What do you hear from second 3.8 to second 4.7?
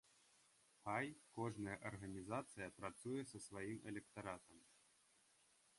электаратам.